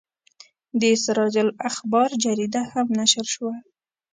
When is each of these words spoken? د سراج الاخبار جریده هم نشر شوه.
د 0.81 0.83
سراج 1.03 1.35
الاخبار 1.45 2.09
جریده 2.23 2.61
هم 2.71 2.87
نشر 2.99 3.25
شوه. 3.33 3.53